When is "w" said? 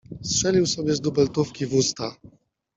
1.65-1.73